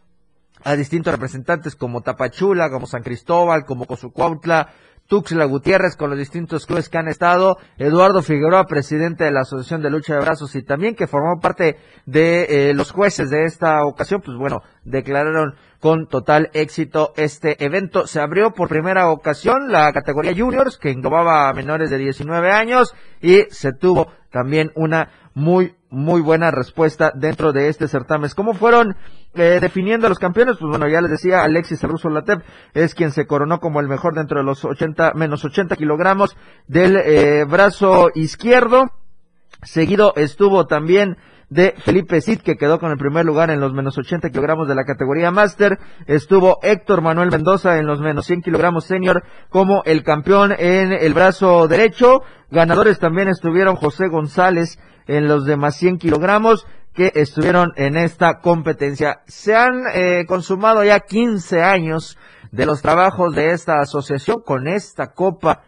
[0.64, 4.70] a distintos representantes como Tapachula, como San Cristóbal, como Cozucuautla,
[5.06, 9.82] Tuxtla Gutiérrez con los distintos clubes que han estado, Eduardo Figueroa, presidente de la Asociación
[9.82, 13.84] de Lucha de Brazos y también que formó parte de eh, los jueces de esta
[13.84, 18.06] ocasión, pues bueno, declararon con total éxito este evento.
[18.06, 22.94] Se abrió por primera ocasión la categoría juniors que englobaba a menores de 19 años
[23.20, 28.30] y se tuvo también una muy muy buena respuesta dentro de este certamen.
[28.34, 28.96] ¿Cómo fueron
[29.34, 30.56] eh, definiendo a los campeones?
[30.58, 34.14] Pues bueno, ya les decía, Alexis Russo Latep es quien se coronó como el mejor
[34.14, 38.90] dentro de los 80, menos 80 kilogramos del eh, brazo izquierdo.
[39.62, 41.18] Seguido estuvo también
[41.50, 44.74] de Felipe Cid, que quedó con el primer lugar en los menos 80 kilogramos de
[44.74, 45.78] la categoría Master.
[46.06, 51.12] Estuvo Héctor Manuel Mendoza en los menos 100 kilogramos senior como el campeón en el
[51.12, 52.22] brazo derecho.
[52.50, 59.20] Ganadores también estuvieron José González en los demás 100 kilogramos que estuvieron en esta competencia.
[59.26, 62.16] Se han eh, consumado ya 15 años
[62.52, 65.62] de los trabajos de esta asociación con esta Copa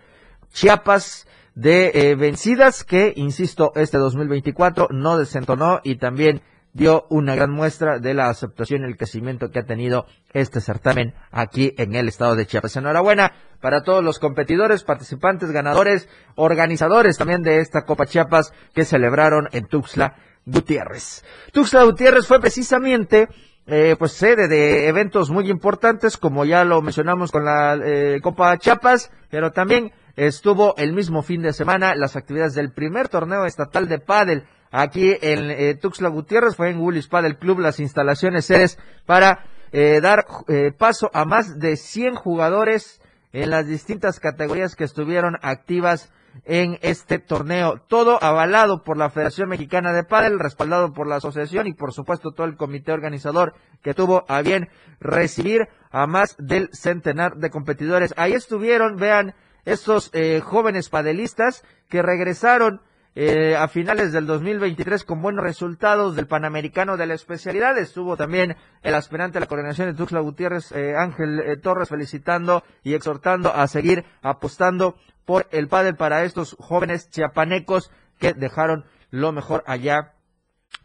[0.52, 6.40] Chiapas de eh, vencidas que, insisto, este 2024 no desentonó y también
[6.78, 11.12] dio una gran muestra de la aceptación y el crecimiento que ha tenido este certamen
[11.32, 12.76] aquí en el estado de Chiapas.
[12.76, 19.48] Enhorabuena para todos los competidores, participantes, ganadores, organizadores también de esta Copa Chiapas que celebraron
[19.50, 20.14] en Tuxtla
[20.46, 21.24] Gutiérrez.
[21.52, 23.28] Tuxtla Gutiérrez fue precisamente
[23.66, 28.56] eh, pues sede de eventos muy importantes, como ya lo mencionamos con la eh, Copa
[28.56, 33.88] Chiapas, pero también estuvo el mismo fin de semana las actividades del primer torneo estatal
[33.88, 38.78] de pádel aquí en eh, Tuxtla Gutiérrez, fue en Willis Padel Club, las instalaciones sedes
[39.06, 43.00] para eh, dar eh, paso a más de 100 jugadores
[43.32, 46.10] en las distintas categorías que estuvieron activas
[46.44, 47.80] en este torneo.
[47.88, 52.32] Todo avalado por la Federación Mexicana de Pádel, respaldado por la asociación y por supuesto
[52.32, 54.68] todo el comité organizador que tuvo a bien
[55.00, 58.14] recibir a más del centenar de competidores.
[58.16, 62.80] Ahí estuvieron, vean, estos eh, jóvenes padelistas que regresaron
[63.14, 67.76] eh, a finales del 2023 con buenos resultados del Panamericano de la especialidad.
[67.76, 72.62] Estuvo también el aspirante de la coordinación de Tuxtla Gutiérrez, eh, Ángel eh, Torres, felicitando
[72.84, 77.90] y exhortando a seguir apostando por el pádel para estos jóvenes chiapanecos
[78.20, 80.14] que dejaron lo mejor allá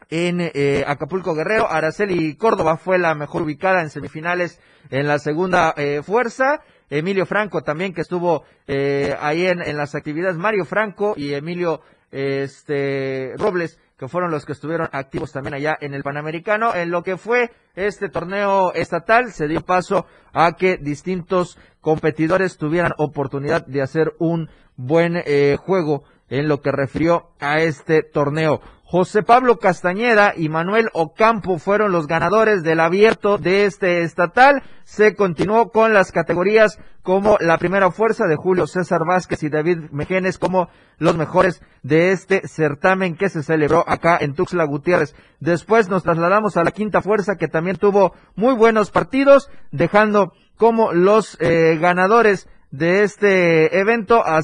[0.10, 1.70] en eh, Acapulco Guerrero.
[1.70, 4.60] Araceli Córdoba fue la mejor ubicada en semifinales
[4.90, 6.62] en la segunda eh, fuerza.
[6.90, 10.38] Emilio Franco también que estuvo ahí en, en las actividades.
[10.38, 11.82] Mario Franco y Emilio
[12.14, 16.76] este Robles que fueron los que estuvieron activos también allá en el Panamericano.
[16.76, 22.92] En lo que fue este torneo estatal, se dio paso a que distintos competidores tuvieran
[22.98, 28.62] oportunidad de hacer un buen eh, juego en lo que refirió a este torneo.
[28.94, 34.62] José Pablo Castañeda y Manuel Ocampo fueron los ganadores del abierto de este estatal.
[34.84, 39.90] Se continuó con las categorías como la primera fuerza de Julio César Vázquez y David
[39.92, 40.70] Mejenes como
[41.00, 45.16] los mejores de este certamen que se celebró acá en Tuxtla Gutiérrez.
[45.40, 50.94] Después nos trasladamos a la quinta fuerza que también tuvo muy buenos partidos, dejando como
[50.94, 54.42] los eh, ganadores de este evento a,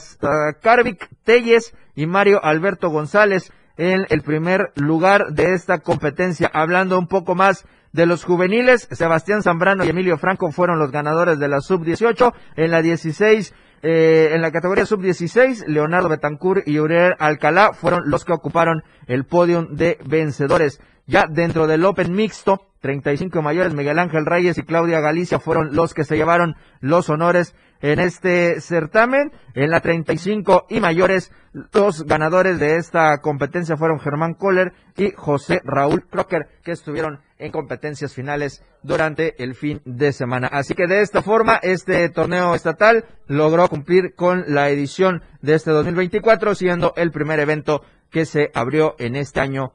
[0.59, 6.51] Carvic Telles y Mario Alberto González en el primer lugar de esta competencia.
[6.53, 11.39] Hablando un poco más de los juveniles, Sebastián Zambrano y Emilio Franco fueron los ganadores
[11.39, 12.33] de la sub-18.
[12.57, 18.25] En la 16, eh, en la categoría sub-16, Leonardo Betancourt y Uriel Alcalá fueron los
[18.25, 20.81] que ocuparon el podio de vencedores.
[21.07, 25.93] Ya dentro del Open mixto, 35 mayores, Miguel Ángel Reyes y Claudia Galicia fueron los
[25.93, 29.31] que se llevaron los honores en este certamen.
[29.53, 31.31] En la 35 y mayores,
[31.73, 37.51] los ganadores de esta competencia fueron Germán Kohler y José Raúl Crocker, que estuvieron en
[37.51, 40.47] competencias finales durante el fin de semana.
[40.47, 45.71] Así que de esta forma, este torneo estatal logró cumplir con la edición de este
[45.71, 49.73] 2024, siendo el primer evento que se abrió en este año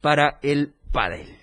[0.00, 1.37] para el pádel.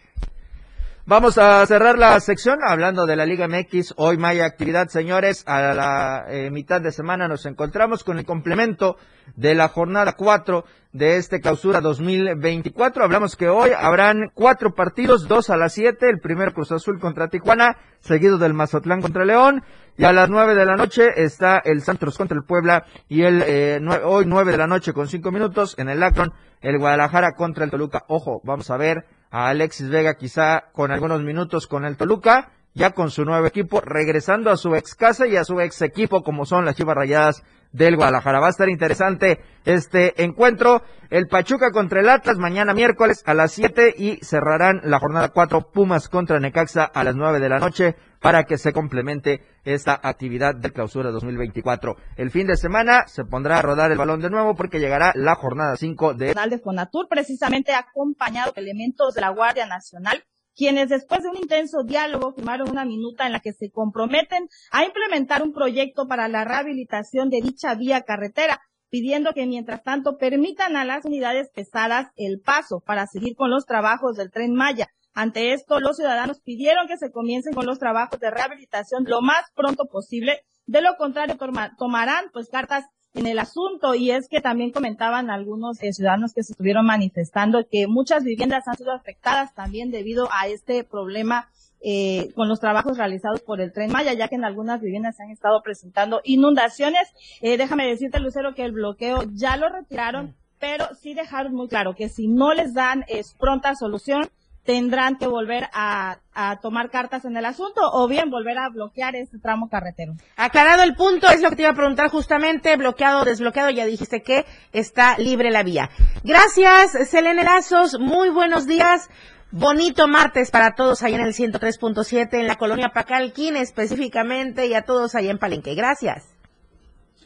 [1.08, 3.94] Vamos a cerrar la sección hablando de la Liga MX.
[3.96, 5.44] Hoy hay actividad, señores.
[5.46, 8.98] A la eh, mitad de semana nos encontramos con el complemento
[9.36, 13.04] de la jornada 4 de este clausura 2024.
[13.04, 16.10] Hablamos que hoy habrán cuatro partidos, dos a las 7.
[16.10, 19.64] El primero Cruz Azul contra Tijuana, seguido del Mazatlán contra León.
[19.98, 22.84] Y a las 9 de la noche está el Santos contra el Puebla.
[23.08, 26.80] Y el eh, hoy 9 de la noche con 5 minutos en el Akron, el
[26.80, 28.06] Guadalajara contra el Toluca.
[28.08, 32.92] Ojo, vamos a ver a Alexis Vega quizá con algunos minutos con el Toluca, ya
[32.92, 36.46] con su nuevo equipo, regresando a su ex casa y a su ex equipo como
[36.46, 38.40] son las Chivas Rayadas del Guadalajara.
[38.40, 40.82] Va a estar interesante este encuentro.
[41.10, 45.72] El Pachuca contra el Atlas mañana miércoles a las 7 y cerrarán la jornada 4
[45.72, 47.96] Pumas contra Necaxa a las 9 de la noche
[48.26, 51.96] para que se complemente esta actividad de clausura 2024.
[52.18, 55.36] El fin de semana se pondrá a rodar el balón de nuevo porque llegará la
[55.36, 60.24] jornada 5 de de Fonatur, precisamente acompañado de elementos de la Guardia Nacional,
[60.56, 64.86] quienes después de un intenso diálogo firmaron una minuta en la que se comprometen a
[64.86, 68.60] implementar un proyecto para la rehabilitación de dicha vía carretera,
[68.90, 73.68] pidiendo que mientras tanto permitan a las unidades pesadas el paso para seguir con los
[73.68, 74.88] trabajos del tren Maya.
[75.16, 79.46] Ante esto, los ciudadanos pidieron que se comiencen con los trabajos de rehabilitación lo más
[79.56, 80.42] pronto posible.
[80.68, 85.30] De lo contrario, toma- tomarán pues cartas en el asunto y es que también comentaban
[85.30, 90.28] algunos eh, ciudadanos que se estuvieron manifestando que muchas viviendas han sido afectadas también debido
[90.34, 91.48] a este problema
[91.82, 95.24] eh, con los trabajos realizados por el tren Maya, ya que en algunas viviendas se
[95.24, 97.08] han estado presentando inundaciones.
[97.42, 101.96] Eh, déjame decirte, Lucero, que el bloqueo ya lo retiraron, pero sí dejaron muy claro
[101.96, 104.28] que si no les dan eh, pronta solución,
[104.66, 109.16] tendrán que volver a, a tomar cartas en el asunto o bien volver a bloquear
[109.16, 110.14] este tramo carretero.
[110.36, 114.22] Aclarado el punto, es lo que te iba a preguntar justamente, bloqueado, desbloqueado, ya dijiste
[114.22, 115.90] que está libre la vía.
[116.24, 119.10] Gracias, Selene Lazos, muy buenos días.
[119.52, 124.82] Bonito martes para todos allá en el 103.7 en la colonia Pacalquín específicamente y a
[124.82, 125.76] todos allá en Palenque.
[125.76, 126.36] Gracias.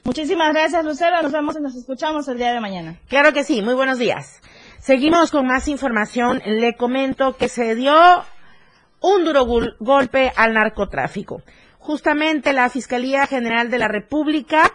[0.03, 1.21] Muchísimas gracias, Lucero.
[1.21, 2.99] Nos vemos y nos escuchamos el día de mañana.
[3.07, 4.41] Claro que sí, muy buenos días.
[4.79, 6.41] Seguimos con más información.
[6.45, 7.93] Le comento que se dio
[9.01, 11.41] un duro gol- golpe al narcotráfico.
[11.79, 14.71] Justamente la Fiscalía General de la República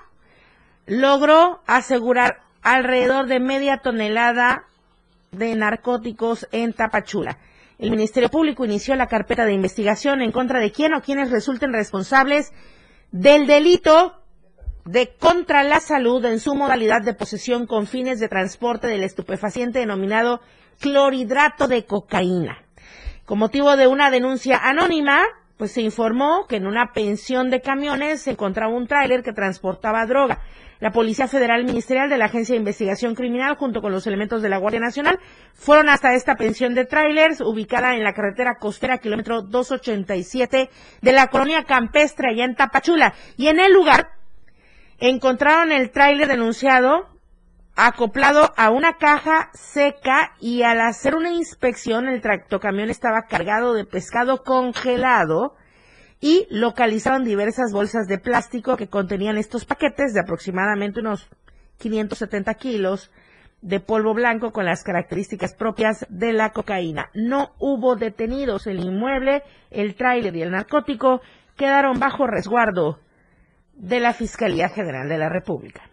[0.87, 4.65] logró asegurar alrededor de media tonelada
[5.33, 7.39] de narcóticos en Tapachula.
[7.79, 11.73] El Ministerio Público inició la carpeta de investigación en contra de quién o quienes resulten
[11.73, 12.53] responsables
[13.11, 14.15] del delito
[14.85, 19.79] de Contra la Salud en su modalidad de posesión con fines de transporte del estupefaciente
[19.79, 20.41] denominado
[20.81, 22.59] clorhidrato de cocaína.
[23.25, 25.23] Con motivo de una denuncia anónima,
[25.57, 30.05] pues se informó que en una pensión de camiones se encontraba un tráiler que transportaba
[30.05, 30.41] droga.
[30.81, 34.51] La Policía Federal Ministerial de la Agencia de Investigación Criminal, junto con los elementos de
[34.51, 35.19] la Guardia Nacional,
[35.55, 40.69] fueron hasta esta pensión de trailers ubicada en la carretera costera kilómetro 287
[41.01, 43.15] de la colonia campestre allá en Tapachula.
[43.39, 44.11] Y en el lugar
[44.99, 47.09] encontraron el tráiler denunciado
[47.77, 53.85] acoplado a una caja seca y al hacer una inspección el tractocamión estaba cargado de
[53.85, 55.57] pescado congelado
[56.21, 61.29] y localizaron diversas bolsas de plástico que contenían estos paquetes de aproximadamente unos
[61.79, 63.11] 570 kilos
[63.61, 67.11] de polvo blanco con las características propias de la cocaína.
[67.15, 68.67] No hubo detenidos.
[68.67, 71.23] El inmueble, el tráiler y el narcótico
[71.57, 73.01] quedaron bajo resguardo
[73.77, 75.89] de la Fiscalía General de la República.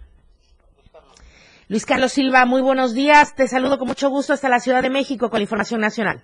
[1.68, 3.34] Luis Carlos Silva, muy buenos días.
[3.36, 6.22] Te saludo con mucho gusto hasta la Ciudad de México con la información nacional.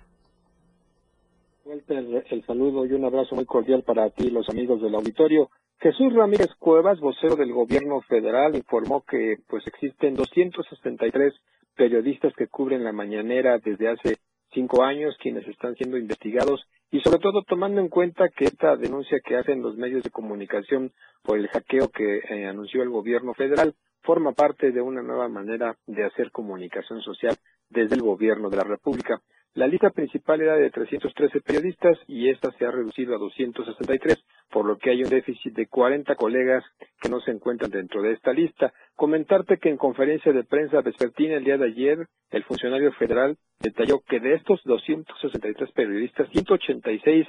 [1.64, 5.48] El, el saludo y un abrazo muy cordial para ti y los amigos del auditorio.
[5.80, 11.32] Jesús Ramírez Cuevas, vocero del gobierno federal, informó que pues existen 263
[11.76, 14.16] periodistas que cubren la mañanera desde hace
[14.52, 19.20] cinco años, quienes están siendo investigados y sobre todo tomando en cuenta que esta denuncia
[19.24, 23.74] que hacen los medios de comunicación por el hackeo que eh, anunció el gobierno federal
[24.02, 27.36] forma parte de una nueva manera de hacer comunicación social
[27.68, 29.20] desde el gobierno de la República.
[29.54, 34.16] La lista principal era de 313 periodistas y esta se ha reducido a 263,
[34.50, 36.64] por lo que hay un déficit de 40 colegas
[37.00, 38.72] que no se encuentran dentro de esta lista.
[38.94, 44.00] Comentarte que en conferencia de prensa vespertina el día de ayer, el funcionario federal detalló
[44.00, 47.26] que de estos 263 periodistas, 186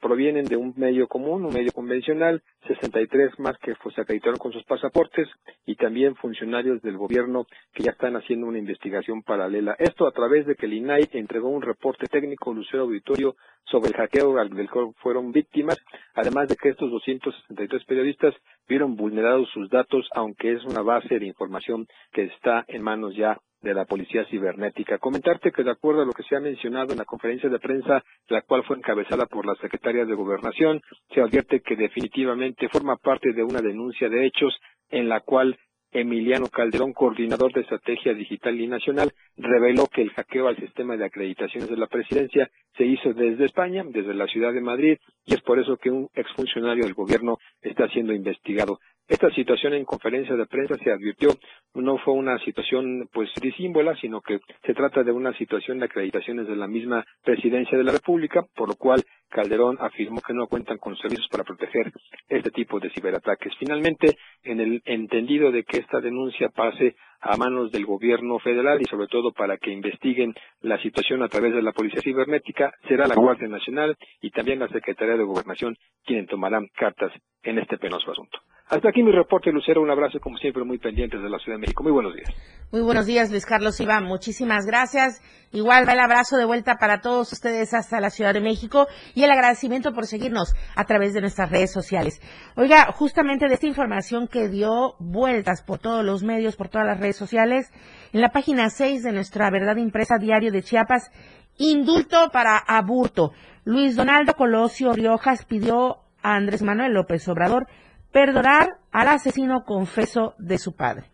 [0.00, 4.64] provienen de un medio común, un medio convencional, 63 más que se acreditaron con sus
[4.64, 5.28] pasaportes
[5.66, 9.76] y también funcionarios del gobierno que ya están haciendo una investigación paralela.
[9.78, 13.96] Esto a través de que el INAI entregó un reporte técnico Lucero Auditorio sobre el
[13.96, 15.76] hackeo del cual fueron víctimas,
[16.14, 18.34] además de que estos 263 periodistas
[18.68, 23.38] vieron vulnerados sus datos, aunque es una base de información que está en manos ya
[23.62, 24.98] de la Policía Cibernética.
[24.98, 28.02] Comentarte que de acuerdo a lo que se ha mencionado en la conferencia de prensa,
[28.28, 30.80] la cual fue encabezada por la Secretaria de Gobernación,
[31.14, 34.54] se advierte que definitivamente forma parte de una denuncia de hechos
[34.90, 35.56] en la cual
[35.92, 41.06] Emiliano Calderón, coordinador de estrategia digital y nacional, reveló que el hackeo al sistema de
[41.06, 45.40] acreditaciones de la presidencia se hizo desde España, desde la ciudad de Madrid, y es
[45.40, 48.78] por eso que un exfuncionario del gobierno está siendo investigado.
[49.08, 51.30] Esta situación en conferencia de prensa se advirtió
[51.74, 56.48] no fue una situación pues disímbola, sino que se trata de una situación de acreditaciones
[56.48, 60.78] de la misma presidencia de la República, por lo cual Calderón afirmó que no cuentan
[60.78, 61.92] con servicios para proteger
[62.28, 63.52] este tipo de ciberataques.
[63.60, 68.90] Finalmente, en el entendido de que esta denuncia pase a manos del gobierno federal y
[68.90, 73.14] sobre todo para que investiguen la situación a través de la Policía Cibernética, será la
[73.14, 77.12] Guardia Nacional y también la Secretaría de Gobernación quienes tomarán cartas
[77.44, 78.40] en este penoso asunto.
[78.68, 79.80] Hasta aquí mi reporte, Lucero.
[79.80, 81.84] Un abrazo, como siempre, muy pendientes de la Ciudad de México.
[81.84, 82.28] Muy buenos días.
[82.72, 84.02] Muy buenos días, Luis Carlos Iván.
[84.02, 85.22] Muchísimas gracias.
[85.52, 89.22] Igual va el abrazo de vuelta para todos ustedes hasta la Ciudad de México y
[89.22, 92.20] el agradecimiento por seguirnos a través de nuestras redes sociales.
[92.56, 96.98] Oiga, justamente de esta información que dio vueltas por todos los medios, por todas las
[96.98, 97.72] redes sociales,
[98.12, 101.12] en la página 6 de nuestra verdad impresa diario de Chiapas,
[101.56, 103.30] indulto para aburto.
[103.64, 107.68] Luis Donaldo Colosio Riojas pidió a Andrés Manuel López Obrador
[108.16, 111.04] perdonar al asesino confeso de su padre.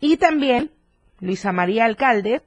[0.00, 0.70] Y también
[1.20, 2.40] Luisa María Alcalde,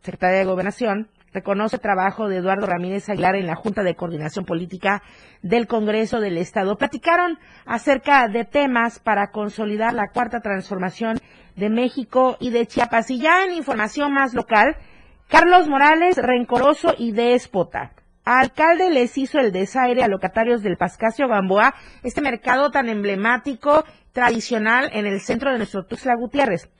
[0.00, 4.46] secretaria de Gobernación, reconoce el trabajo de Eduardo Ramírez Aguilar en la Junta de Coordinación
[4.46, 5.02] Política
[5.42, 6.78] del Congreso del Estado.
[6.78, 11.18] Platicaron acerca de temas para consolidar la cuarta transformación
[11.54, 13.10] de México y de Chiapas.
[13.10, 14.74] Y ya en información más local,
[15.28, 17.92] Carlos Morales, rencoroso y déspota.
[18.24, 24.90] Alcalde les hizo el desaire a locatarios del Pascasio Gamboa, este mercado tan emblemático, tradicional
[24.92, 26.70] en el centro de nuestro Tuxtla Gutiérrez.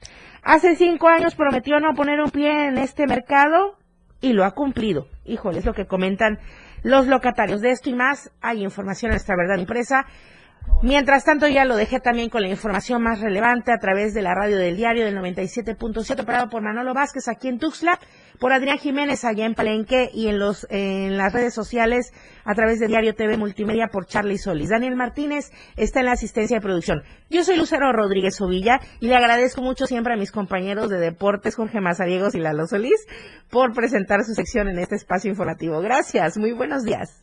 [0.43, 3.76] Hace cinco años prometió no poner un pie en este mercado
[4.20, 5.09] y lo ha cumplido.
[5.24, 6.38] Híjole, es lo que comentan
[6.82, 7.61] los locatarios.
[7.61, 10.07] De esto y más hay información en esta verdad impresa.
[10.82, 14.34] Mientras tanto, ya lo dejé también con la información más relevante a través de la
[14.34, 17.99] radio del diario del 97.7, operado por Manolo Vázquez aquí en Tuxtla,
[18.43, 22.12] por Adrián Jiménez allá en Palenque y en, los, en las redes sociales
[22.45, 24.68] a través de Diario TV Multimedia por Charlie Solis.
[24.68, 27.05] Daniel Martínez está en la asistencia de producción.
[27.30, 31.55] Yo soy Lucero Rodríguez Ovilla y le agradezco mucho siempre a mis compañeros de deportes,
[31.55, 33.07] Jorge Mazariegos y Lalo Solís,
[33.49, 35.80] por presentar su sección en este espacio informativo.
[35.80, 37.22] Gracias, muy buenos días.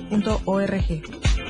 [0.09, 1.40] www.fundaciontoledo.org.